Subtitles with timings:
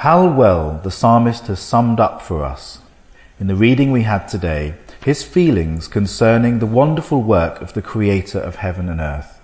[0.00, 2.80] How well the psalmist has summed up for us,
[3.40, 8.38] in the reading we had today, his feelings concerning the wonderful work of the Creator
[8.38, 9.40] of heaven and earth.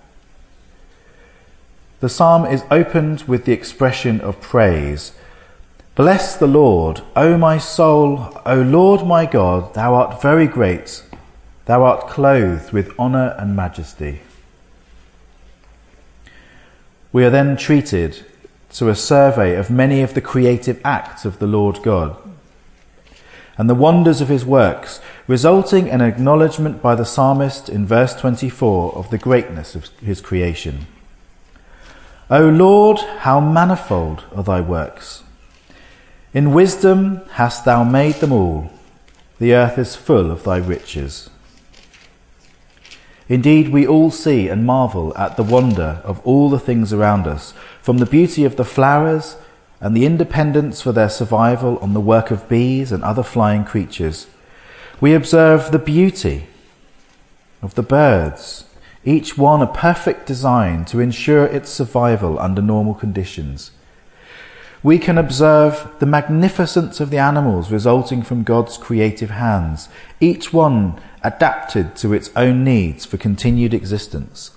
[2.01, 5.13] The psalm is opened with the expression of praise.
[5.95, 11.01] Bless the Lord, O my soul, O Lord my God, thou art very great,
[11.65, 14.21] thou art clothed with honour and majesty.
[17.11, 18.25] We are then treated
[18.73, 22.17] to a survey of many of the creative acts of the Lord God
[23.57, 28.95] and the wonders of his works, resulting in acknowledgement by the psalmist in verse 24
[28.95, 30.87] of the greatness of his creation.
[32.29, 35.23] O Lord, how manifold are thy works!
[36.33, 38.71] In wisdom hast thou made them all.
[39.39, 41.29] The earth is full of thy riches.
[43.29, 47.53] Indeed, we all see and marvel at the wonder of all the things around us,
[47.81, 49.37] from the beauty of the flowers
[49.79, 54.27] and the independence for their survival on the work of bees and other flying creatures.
[55.01, 56.47] We observe the beauty
[57.61, 58.65] of the birds,
[59.03, 63.71] each one a perfect design to ensure its survival under normal conditions.
[64.83, 69.87] We can observe the magnificence of the animals resulting from God's creative hands,
[70.19, 74.51] each one adapted to its own needs for continued existence.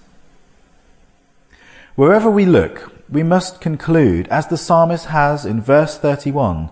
[1.95, 6.71] Wherever we look, we must conclude, as the psalmist has in verse 31,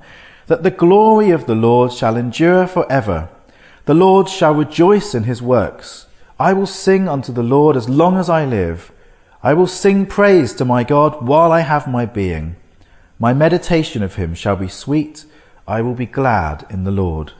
[0.49, 3.29] that the glory of the Lord shall endure for ever.
[3.85, 6.07] The Lord shall rejoice in his works.
[6.41, 8.91] I will sing unto the Lord as long as I live.
[9.45, 12.57] I will sing praise to my God while I have my being.
[13.19, 15.25] My meditation of him shall be sweet.
[15.67, 17.33] I will be glad in the Lord.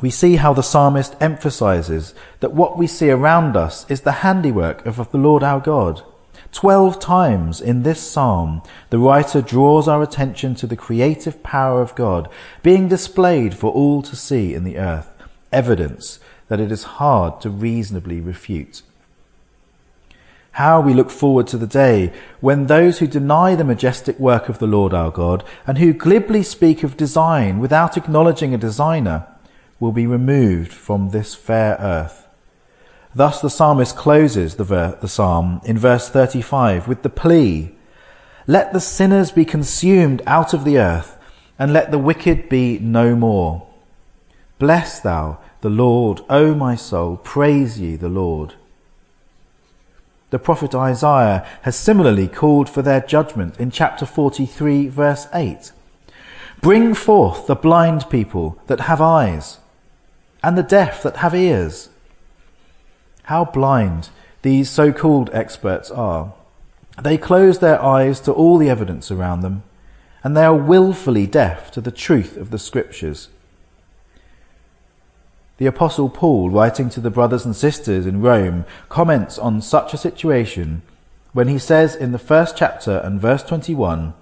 [0.00, 4.84] We see how the psalmist emphasizes that what we see around us is the handiwork
[4.86, 6.02] of the Lord our God.
[6.52, 11.94] Twelve times in this psalm, the writer draws our attention to the creative power of
[11.94, 12.28] God
[12.62, 15.08] being displayed for all to see in the earth,
[15.50, 18.82] evidence that it is hard to reasonably refute.
[20.54, 24.60] How we look forward to the day when those who deny the majestic work of
[24.60, 29.26] the Lord our God and who glibly speak of design without acknowledging a designer
[29.80, 32.28] will be removed from this fair earth.
[33.12, 37.74] Thus the psalmist closes the, ver- the psalm in verse 35 with the plea,
[38.46, 41.18] Let the sinners be consumed out of the earth,
[41.58, 43.66] and let the wicked be no more.
[44.60, 48.54] Bless thou the Lord, O my soul, praise ye the Lord.
[50.34, 55.70] The prophet Isaiah has similarly called for their judgment in chapter 43, verse 8.
[56.60, 59.58] Bring forth the blind people that have eyes,
[60.42, 61.88] and the deaf that have ears.
[63.22, 64.08] How blind
[64.42, 66.34] these so called experts are.
[67.00, 69.62] They close their eyes to all the evidence around them,
[70.24, 73.28] and they are wilfully deaf to the truth of the scriptures.
[75.56, 79.98] The Apostle Paul, writing to the brothers and sisters in Rome, comments on such a
[79.98, 80.82] situation
[81.32, 84.14] when he says in the first chapter and verse 21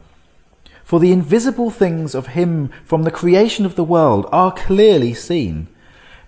[0.85, 5.69] For the invisible things of him from the creation of the world are clearly seen,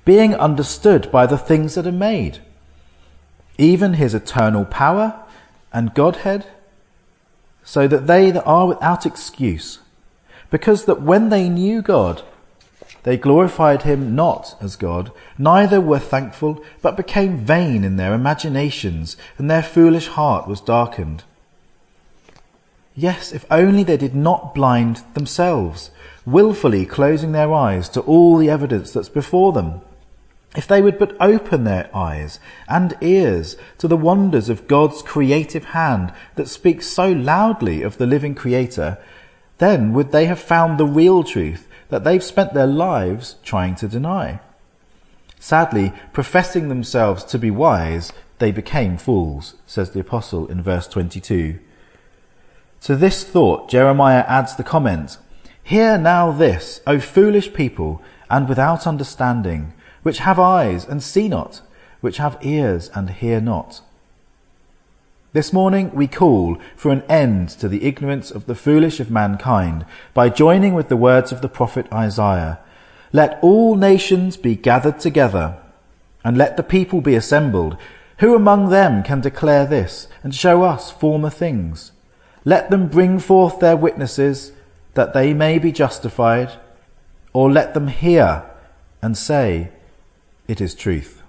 [0.07, 2.39] being understood by the things that are made,
[3.59, 5.23] even his eternal power
[5.71, 6.47] and Godhead,
[7.63, 9.81] so that they that are without excuse,
[10.51, 12.23] because that when they knew God,
[13.05, 19.17] they glorified him not as God, neither were thankful, but became vain in their imaginations,
[19.39, 21.23] and their foolish heart was darkened.
[22.97, 25.91] Yes, if only they did not blind themselves,
[26.25, 29.83] wilfully closing their eyes to all the evidence that's before them.
[30.57, 32.39] If they would but open their eyes
[32.69, 38.07] and ears to the wonders of God's creative hand that speaks so loudly of the
[38.07, 38.97] living Creator,
[39.59, 43.89] then would they have found the real truth that they've spent their lives trying to
[43.89, 44.41] deny.
[45.39, 51.59] Sadly, professing themselves to be wise, they became fools, says the apostle in verse 22.
[52.83, 55.19] To this thought, Jeremiah adds the comment,
[55.63, 59.73] Hear now this, O foolish people, and without understanding,
[60.03, 61.63] which have eyes and see not,
[62.01, 63.81] which have ears and hear not.
[65.35, 69.85] This morning we call for an end to the ignorance of the foolish of mankind
[70.15, 72.61] by joining with the words of the prophet Isaiah.
[73.13, 75.59] Let all nations be gathered together,
[76.23, 77.77] and let the people be assembled.
[78.21, 81.91] Who among them can declare this and show us former things?
[82.45, 84.53] Let them bring forth their witnesses,
[84.93, 86.53] that they may be justified,
[87.33, 88.45] or let them hear
[89.03, 89.71] and say,
[90.47, 91.24] It is truth.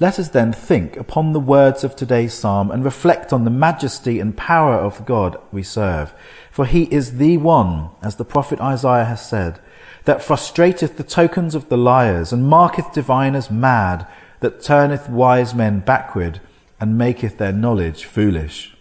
[0.00, 4.18] Let us then think upon the words of today's psalm and reflect on the majesty
[4.18, 6.14] and power of God we serve.
[6.50, 9.60] For he is the one, as the prophet Isaiah has said,
[10.06, 14.06] that frustrateth the tokens of the liars and marketh diviners mad,
[14.40, 16.40] that turneth wise men backward
[16.80, 18.74] and maketh their knowledge foolish.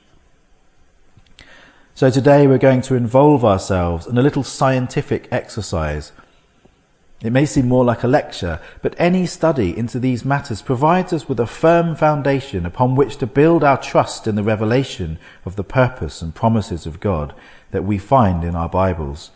[1.96, 6.14] So today we're going to involve ourselves in a little scientific exercise
[7.22, 11.28] it may seem more like a lecture, but any study into these matters provides us
[11.28, 15.64] with a firm foundation upon which to build our trust in the revelation of the
[15.64, 17.36] purpose and promises of God
[17.72, 19.32] that we find in our Bibles.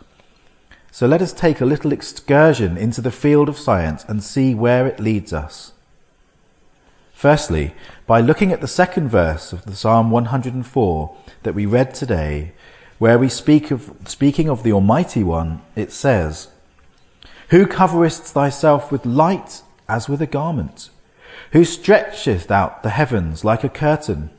[0.90, 4.86] So let us take a little excursion into the field of science and see where
[4.86, 5.72] it leads us.
[7.12, 7.74] Firstly,
[8.06, 12.52] by looking at the second verse of the Psalm 104 that we read today,
[12.98, 16.48] where we speak of, speaking of the Almighty One, it says,
[17.50, 20.90] who coverest thyself with light as with a garment?
[21.52, 24.30] Who stretcheth out the heavens like a curtain?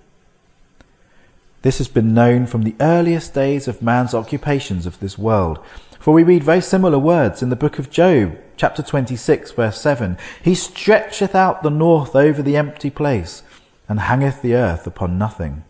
[1.61, 5.59] This has been known from the earliest days of man's occupations of this world.
[5.99, 10.17] For we read very similar words in the book of Job, chapter 26, verse 7.
[10.43, 13.41] He stretcheth out the north over the empty place,
[13.89, 15.63] and hangeth the earth upon nothing.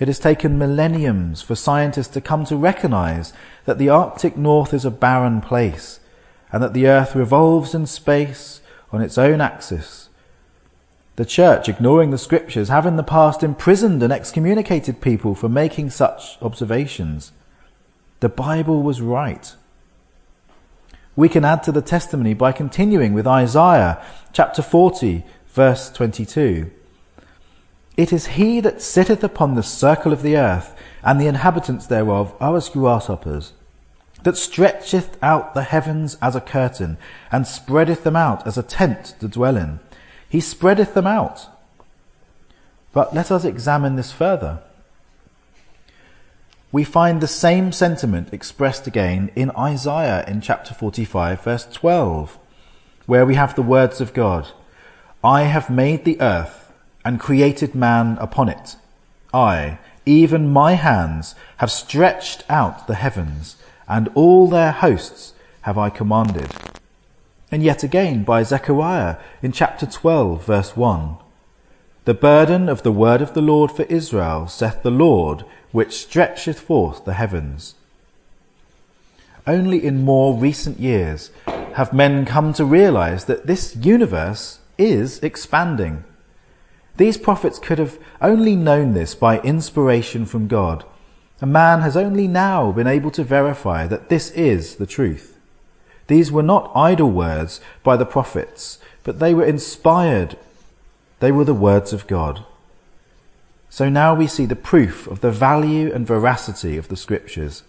[0.00, 3.34] It has taken millenniums for scientists to come to recognize
[3.66, 6.00] that the Arctic North is a barren place
[6.50, 10.08] and that the Earth revolves in space on its own axis.
[11.16, 15.90] The Church, ignoring the Scriptures, have in the past imprisoned and excommunicated people for making
[15.90, 17.32] such observations.
[18.20, 19.54] The Bible was right.
[21.14, 26.70] We can add to the testimony by continuing with Isaiah chapter 40, verse 22.
[27.96, 32.34] It is he that sitteth upon the circle of the earth, and the inhabitants thereof
[32.40, 33.52] are as grasshoppers,
[34.22, 36.98] that stretcheth out the heavens as a curtain,
[37.32, 39.80] and spreadeth them out as a tent to dwell in.
[40.28, 41.48] He spreadeth them out.
[42.92, 44.60] But let us examine this further.
[46.72, 52.38] We find the same sentiment expressed again in Isaiah in chapter 45, verse 12,
[53.06, 54.48] where we have the words of God
[55.22, 56.59] I have made the earth
[57.04, 58.76] and created man upon it.
[59.32, 63.56] I, even my hands, have stretched out the heavens,
[63.88, 66.50] and all their hosts have I commanded.
[67.50, 71.16] And yet again by Zechariah in chapter 12, verse 1.
[72.04, 76.58] The burden of the word of the Lord for Israel, saith the Lord, which stretcheth
[76.58, 77.74] forth the heavens.
[79.46, 81.30] Only in more recent years
[81.74, 86.04] have men come to realize that this universe is expanding
[87.00, 90.84] these prophets could have only known this by inspiration from God.
[91.40, 95.38] A man has only now been able to verify that this is the truth.
[96.08, 100.36] These were not idle words by the prophets, but they were inspired.
[101.20, 102.44] They were the words of God.
[103.70, 107.62] So now we see the proof of the value and veracity of the scriptures.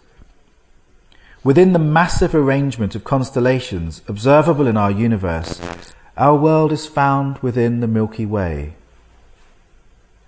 [1.41, 5.61] Within the massive arrangement of constellations observable in our universe,
[6.17, 8.75] our world is found within the Milky Way.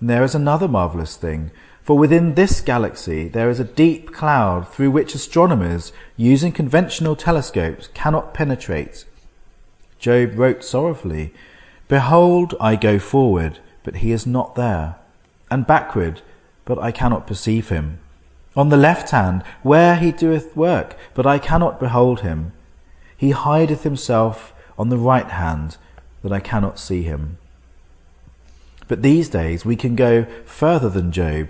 [0.04, 1.50] And there is another marvelous thing,
[1.82, 7.88] for within this galaxy there is a deep cloud through which astronomers, using conventional telescopes,
[7.94, 9.06] cannot penetrate.
[10.00, 11.34] Job wrote sorrowfully,
[11.88, 14.98] Behold, I go forward, but he is not there,
[15.50, 16.22] and backward,
[16.66, 18.00] but I cannot perceive him.
[18.58, 22.52] On the left hand, where he doeth work, but I cannot behold him.
[23.16, 25.78] He hideth himself on the right hand,
[26.24, 27.38] that I cannot see him.
[28.88, 31.50] But these days we can go further than Job.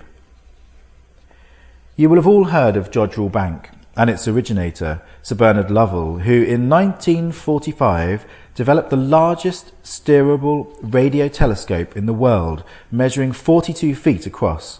[1.96, 6.42] You will have all heard of Jodrell Bank and its originator, Sir Bernard Lovell, who
[6.42, 8.26] in 1945
[8.56, 14.80] developed the largest steerable radio telescope in the world, measuring 42 feet across.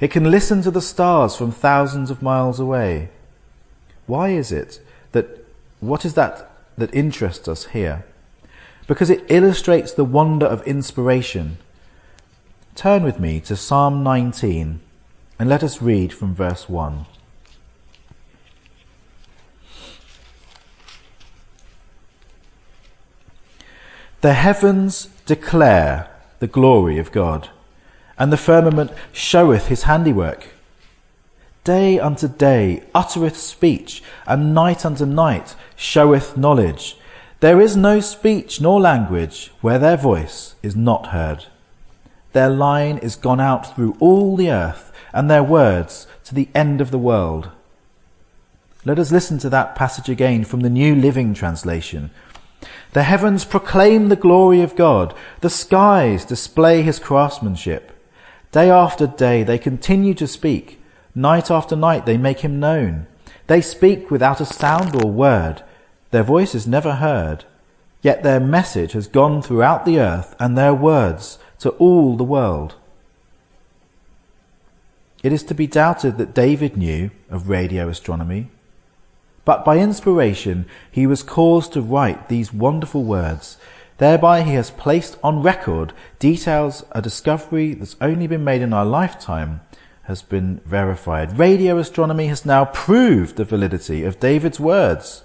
[0.00, 3.08] It can listen to the stars from thousands of miles away.
[4.06, 4.80] Why is it
[5.12, 5.44] that,
[5.80, 8.04] what is that that interests us here?
[8.86, 11.58] Because it illustrates the wonder of inspiration
[12.74, 14.80] Turn with me to Psalm 19
[15.38, 17.06] and let us read from verse 1.
[24.22, 27.50] The heavens declare the glory of God,
[28.18, 30.48] and the firmament showeth his handiwork.
[31.62, 36.96] Day unto day uttereth speech, and night unto night showeth knowledge.
[37.38, 41.46] There is no speech nor language where their voice is not heard.
[42.34, 46.80] Their line is gone out through all the earth, and their words to the end
[46.80, 47.50] of the world.
[48.84, 52.10] Let us listen to that passage again from the New Living Translation.
[52.92, 55.14] The heavens proclaim the glory of God.
[55.42, 57.92] The skies display his craftsmanship.
[58.50, 60.82] Day after day they continue to speak.
[61.14, 63.06] Night after night they make him known.
[63.46, 65.62] They speak without a sound or word.
[66.10, 67.44] Their voice is never heard.
[68.02, 72.74] Yet their message has gone throughout the earth and their words to all the world.
[75.22, 78.48] It is to be doubted that David knew of radio astronomy,
[79.46, 83.56] but by inspiration he was caused to write these wonderful words.
[83.96, 88.84] Thereby he has placed on record details a discovery that's only been made in our
[88.84, 89.62] lifetime
[90.02, 91.38] has been verified.
[91.38, 95.23] Radio astronomy has now proved the validity of David's words.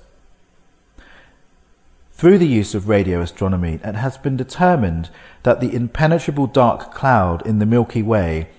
[2.20, 5.10] Through the use of radio astronomy, it has been determined
[5.44, 8.50] that the impenetrable dark cloud in the Milky Way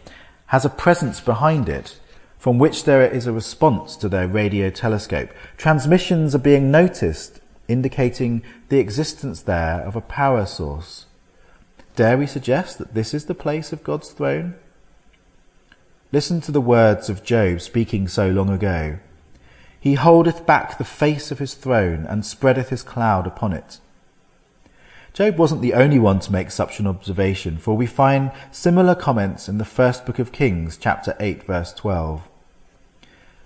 [0.47, 2.01] has a presence behind it
[2.39, 5.29] from which there is a response to their radio telescope.
[5.59, 11.05] Transmissions are being noticed, indicating the existence there of a power source.
[11.97, 14.55] Dare we suggest that this is the place of God's throne?
[16.13, 19.01] Listen to the words of Job speaking so long ago.
[19.81, 23.79] He holdeth back the face of his throne and spreadeth his cloud upon it.
[25.15, 29.49] Job wasn't the only one to make such an observation, for we find similar comments
[29.49, 32.29] in the first book of Kings, chapter 8, verse 12.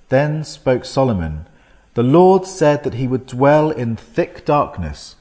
[0.08, 1.46] Then spoke Solomon,
[1.94, 5.16] The Lord said that he would dwell in thick darkness.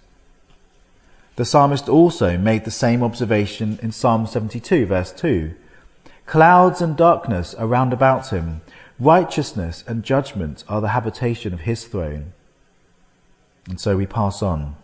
[1.35, 5.53] The psalmist also made the same observation in Psalm 72, verse 2.
[6.25, 8.61] Clouds and darkness are round about him.
[8.99, 12.33] Righteousness and judgment are the habitation of his throne.
[13.67, 14.75] And so we pass on.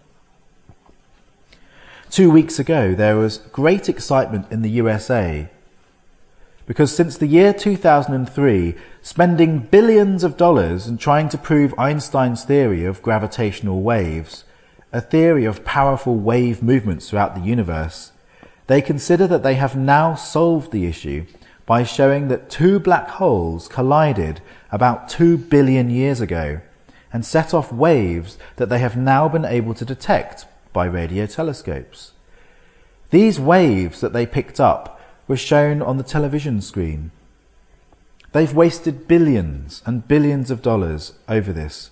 [2.10, 5.50] Two weeks ago, there was great excitement in the USA
[6.70, 12.86] because since the year 2003, spending billions of dollars in trying to prove Einstein's theory
[12.86, 14.44] of gravitational waves,
[14.94, 18.12] a theory of powerful wave movements throughout the universe,
[18.68, 21.26] they consider that they have now solved the issue
[21.70, 26.60] by showing that two black holes collided about two billion years ago
[27.14, 32.12] and set off waves that they have now been able to detect by radio telescopes.
[33.12, 37.12] These waves that they picked up were shown on the television screen.
[38.32, 41.92] They've wasted billions and billions of dollars over this,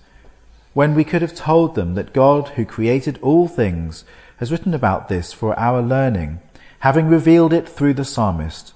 [0.74, 4.04] when we could have told them that God, who created all things,
[4.38, 6.40] has written about this for our learning,
[6.80, 8.72] having revealed it through the psalmist.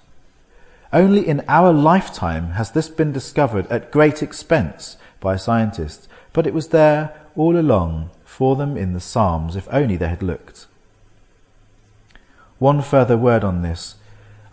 [0.93, 6.53] Only in our lifetime has this been discovered at great expense by scientists, but it
[6.53, 10.67] was there all along for them in the Psalms if only they had looked.
[12.59, 13.97] One further word on this.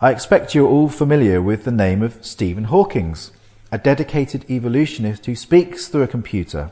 [0.01, 3.15] I expect you're all familiar with the name of Stephen Hawking,
[3.69, 6.71] a dedicated evolutionist who speaks through a computer.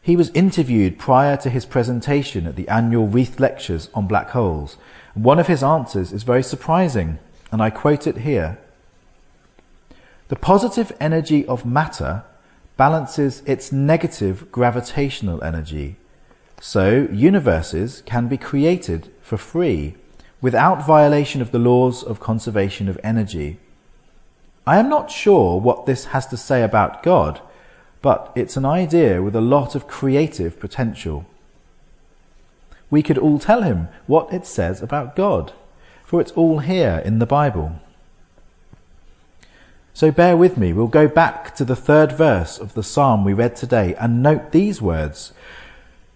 [0.00, 4.76] He was interviewed prior to his presentation at the annual Reith Lectures on black holes.
[5.14, 7.18] One of his answers is very surprising,
[7.50, 8.58] and I quote it here.
[10.28, 12.24] The positive energy of matter
[12.76, 15.96] balances its negative gravitational energy.
[16.60, 19.94] So universes can be created for free
[20.40, 23.58] without violation of the laws of conservation of energy.
[24.66, 27.40] I am not sure what this has to say about God,
[28.02, 31.24] but it's an idea with a lot of creative potential.
[32.90, 35.52] We could all tell him what it says about God,
[36.06, 37.80] for it's all here in the Bible.
[39.92, 40.72] So bear with me.
[40.72, 44.52] We'll go back to the third verse of the psalm we read today and note
[44.52, 45.32] these words.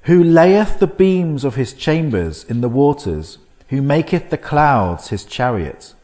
[0.02, 5.24] Who layeth the beams of his chambers in the waters, who maketh the clouds his
[5.24, 5.94] chariot.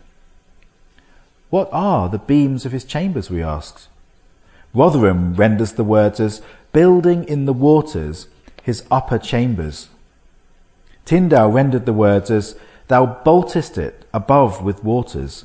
[1.49, 3.89] What are the beams of his chambers, we ask?
[4.75, 8.27] Rotherham renders the words as building in the waters
[8.63, 9.89] his upper chambers.
[11.05, 12.57] Tyndale rendered the words as
[12.89, 15.45] thou boltest it above with waters.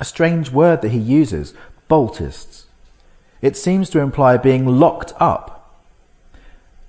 [0.00, 1.54] A strange word that he uses,
[1.88, 2.66] boltest.
[3.42, 5.84] It seems to imply being locked up,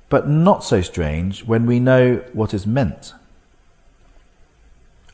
[0.09, 3.13] but not so strange when we know what is meant.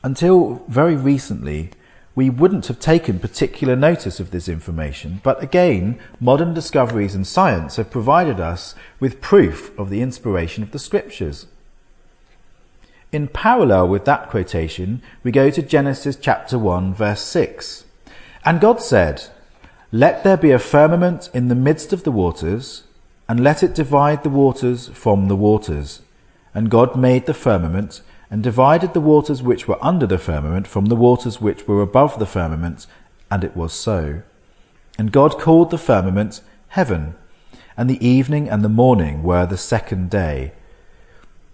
[0.02, 1.70] Until very recently,
[2.14, 7.76] we wouldn't have taken particular notice of this information, but again, modern discoveries in science
[7.76, 11.46] have provided us with proof of the inspiration of the scriptures.
[13.14, 17.84] In parallel with that quotation, we go to Genesis chapter 1 verse 6.
[18.44, 19.26] And God said,
[19.92, 22.82] Let there be a firmament in the midst of the waters,
[23.28, 26.02] and let it divide the waters from the waters.
[26.54, 28.02] And God made the firmament,
[28.32, 32.18] and divided the waters which were under the firmament from the waters which were above
[32.18, 32.88] the firmament,
[33.30, 34.22] and it was so.
[34.98, 36.40] And God called the firmament
[36.70, 37.14] heaven,
[37.76, 40.50] and the evening and the morning were the second day.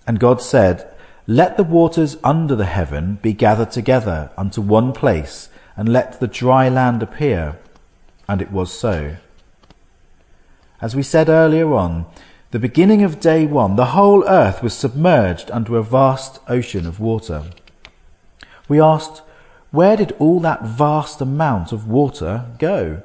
[0.07, 0.91] And God said,
[1.27, 6.27] Let the waters under the heaven be gathered together unto one place, and let the
[6.27, 7.59] dry land appear.
[8.29, 9.17] And it was so.
[10.81, 12.07] As we said earlier on,
[12.53, 16.99] the beginning of day one, the whole earth was submerged under a vast ocean of
[16.99, 17.45] water.
[18.69, 19.23] We asked,
[19.71, 23.03] where did all that vast amount of water go?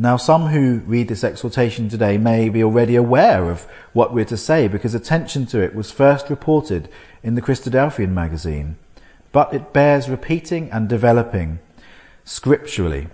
[0.00, 4.36] Now, some who read this exhortation today may be already aware of what we're to
[4.36, 6.88] say because attention to it was first reported
[7.24, 8.76] in the Christadelphian magazine,
[9.32, 11.58] but it bears repeating and developing
[12.24, 13.08] scripturally.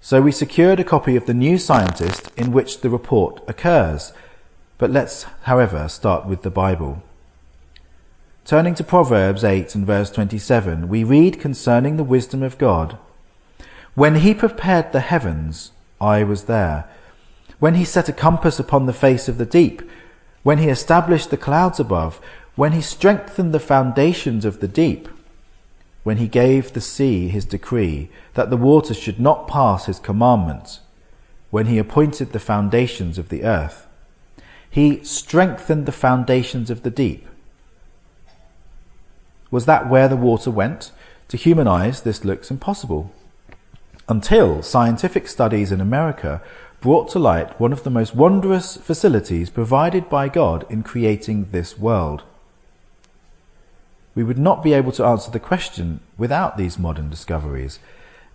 [0.00, 4.12] So we secured a copy of The New Scientist in which the report occurs.
[4.76, 7.00] But let's, however, start with the Bible.
[8.44, 12.98] Turning to Proverbs 8 and verse 27, we read concerning the wisdom of God.
[13.94, 16.84] When he prepared the heavens, I was there.
[17.58, 19.82] When he set a compass upon the face of the deep,
[20.42, 22.20] when he established the clouds above,
[22.54, 25.08] when he strengthened the foundations of the deep,
[26.04, 30.80] when he gave the sea his decree, that the waters should not pass his commandments,
[31.50, 33.86] when he appointed the foundations of the earth.
[34.70, 37.26] He strengthened the foundations of the deep.
[39.50, 40.92] Was that where the water went?
[41.28, 43.12] To human eyes, this looks impossible
[44.10, 46.42] until scientific studies in America
[46.80, 51.78] brought to light one of the most wondrous facilities provided by God in creating this
[51.78, 52.24] world.
[54.14, 57.78] We would not be able to answer the question without these modern discoveries.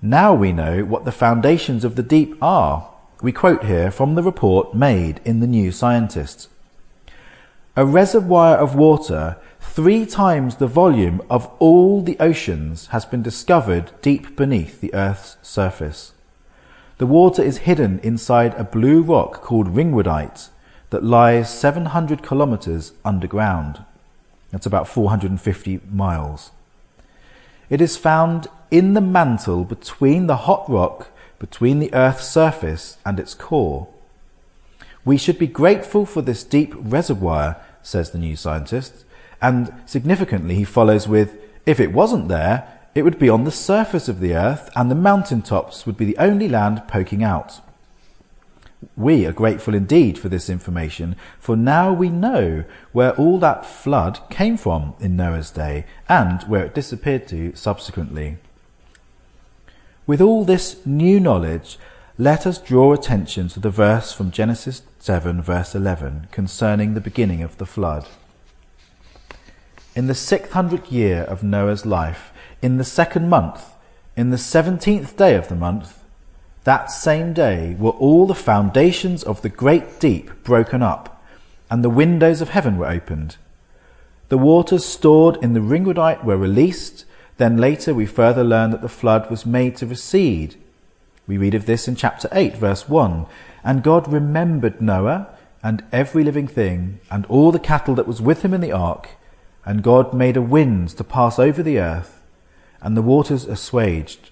[0.02, 2.90] Now we know what the foundations of the deep are.
[3.22, 6.48] We quote here from the report made in the New Scientist.
[7.76, 9.36] A reservoir of water
[9.74, 15.38] Three times the volume of all the oceans has been discovered deep beneath the Earth's
[15.42, 16.14] surface.
[16.98, 20.50] The water is hidden inside a blue rock called ringwoodite
[20.92, 23.84] that lies 700 kilometers underground.
[24.52, 26.52] That's about 450 miles.
[27.70, 33.20] It is found in the mantle between the hot rock, between the Earth's surface and
[33.20, 33.88] its core.
[35.04, 39.05] We should be grateful for this deep reservoir, says the new scientist,
[39.46, 44.10] and significantly, he follows with, if it wasn't there, it would be on the surface
[44.10, 47.62] of the earth and the mountain tops would be the only land poking out.
[48.98, 54.20] We are grateful indeed for this information, for now we know where all that flood
[54.32, 58.38] came from in Noah's day and where it disappeared to subsequently.
[60.08, 61.78] With all this new knowledge,
[62.18, 67.44] let us draw attention to the verse from Genesis 7 verse 11 concerning the beginning
[67.44, 68.08] of the flood.
[69.96, 73.76] In the sixth hundredth year of Noah's life, in the second month,
[74.18, 76.04] in the seventeenth day of the month,
[76.66, 81.24] that same day were all the foundations of the great deep broken up,
[81.72, 83.38] and the windows of heaven were opened.
[84.28, 87.06] The waters stored in the ringwoodite were released.
[87.38, 90.56] Then later we further learn that the flood was made to recede.
[91.26, 93.28] We read of this in chapter 8, verse 1.
[93.64, 95.30] And God remembered Noah
[95.64, 99.12] and every living thing and all the cattle that was with him in the ark
[99.66, 102.22] and God made a wind to pass over the earth,
[102.82, 104.30] and the waters assuaged.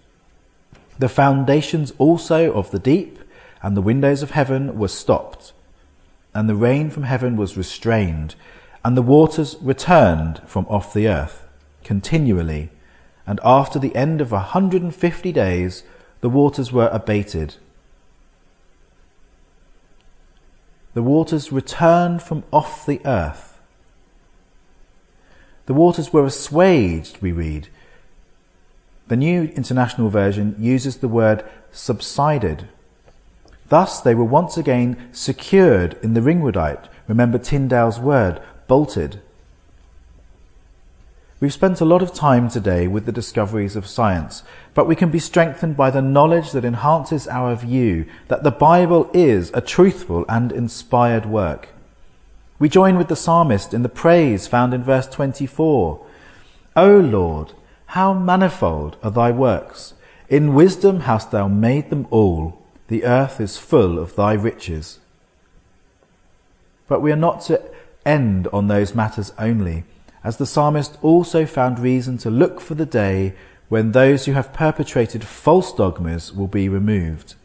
[1.00, 3.20] The foundations also of the deep
[3.62, 5.54] and the windows of heaven were stopped,
[6.34, 8.36] and the rain from heaven was restrained,
[8.86, 11.48] and the waters returned from off the earth
[11.84, 12.70] continually.
[13.26, 15.84] And after the end of a hundred and fifty days,
[16.22, 17.56] the waters were abated.
[20.94, 23.53] The waters returned from off the earth
[25.66, 27.70] the waters were assuaged, we read.
[29.08, 32.68] The New International Version uses the word subsided.
[33.70, 36.86] Thus they were once again secured in the ringwoodite.
[37.08, 39.22] Remember Tyndale's word, bolted.
[41.40, 45.12] We've spent a lot of time today with the discoveries of science, but we can
[45.12, 50.24] be strengthened by the knowledge that enhances our view that the Bible is a truthful
[50.30, 51.68] and inspired work.
[52.64, 56.00] We join with the psalmist in the praise found in verse 24.
[56.78, 57.52] O Lord,
[57.88, 59.96] how manifold are thy works!
[60.30, 62.58] In wisdom hast thou made them all.
[62.88, 65.00] The earth is full of thy riches.
[66.88, 67.62] But we are not to
[68.06, 69.84] end on those matters only,
[70.24, 73.34] as the psalmist also found reason to look for the day
[73.68, 77.36] when those who have perpetrated false dogmas will be removed.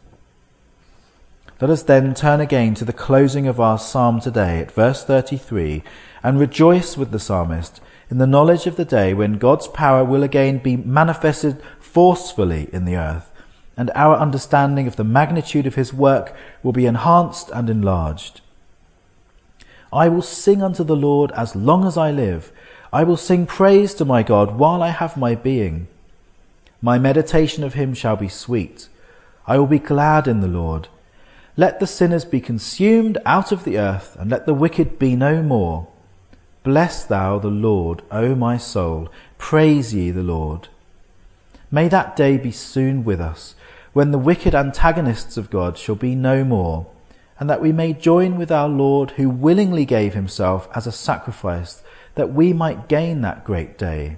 [1.61, 5.83] Let us then turn again to the closing of our psalm today at verse 33
[6.23, 10.23] and rejoice with the psalmist in the knowledge of the day when God's power will
[10.23, 13.29] again be manifested forcefully in the earth
[13.75, 18.39] and our understanding of the magnitude of his work will be enhanced and enlarged.
[19.91, 22.53] I will sing unto the Lord as long as I live.
[22.93, 25.87] I will sing praise to my God while I have my being.
[26.81, 28.87] My meditation of him shall be sweet.
[29.45, 30.87] I will be glad in the Lord.
[31.59, 35.43] Let the sinners be consumed out of the earth, and let the wicked be no
[35.43, 35.89] more.
[36.63, 39.09] Bless thou the Lord, O my soul.
[39.37, 40.69] Praise ye the Lord.
[41.69, 43.55] May that day be soon with us,
[43.91, 46.87] when the wicked antagonists of God shall be no more,
[47.37, 51.83] and that we may join with our Lord, who willingly gave himself as a sacrifice,
[52.15, 54.15] that we might gain that great day.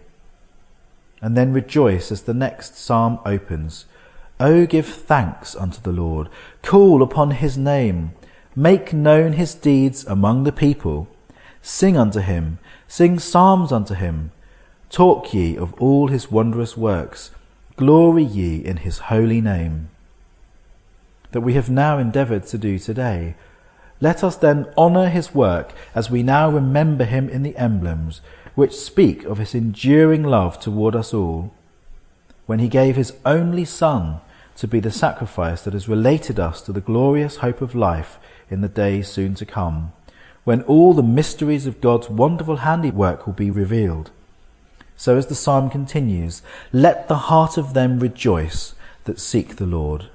[1.24, 3.86] And then rejoice as the next psalm opens.
[4.42, 6.28] O give thanks unto the Lord,
[6.64, 8.14] call upon his name,
[8.56, 11.08] make known his deeds among the people.
[11.62, 14.32] Sing unto him, sing psalms unto him.
[14.90, 17.30] Talk ye of all his wondrous works,
[17.76, 19.90] glory ye in his holy name.
[21.34, 23.36] That we have now endeavoured to do today.
[24.00, 28.22] Let us then honour his work as we now remember him in the emblems,
[28.56, 31.54] which speak of his enduring love toward us all.
[32.48, 34.20] When he gave his only Son,
[34.62, 38.62] to be the sacrifice that has related us to the glorious hope of life in
[38.62, 39.92] the days soon to come,
[40.44, 44.12] when all the mysteries of God's wonderful handiwork will be revealed.
[44.96, 50.10] So as the psalm continues, let the heart of them rejoice that seek the Lord.